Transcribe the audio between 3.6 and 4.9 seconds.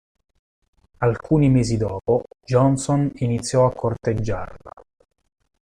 a corteggiarla.